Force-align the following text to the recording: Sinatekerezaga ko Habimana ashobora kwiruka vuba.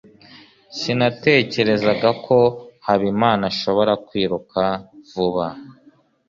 Sinatekerezaga 0.79 2.09
ko 2.25 2.37
Habimana 2.85 3.43
ashobora 3.51 3.91
kwiruka 4.07 4.61
vuba. 5.09 5.47